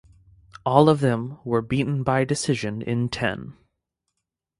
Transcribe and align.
All 0.65 0.89
of 0.89 0.99
them 0.99 1.37
were 1.43 1.61
beaten 1.61 2.01
by 2.01 2.23
decision 2.25 2.81
in 2.81 3.07
ten. 3.07 3.55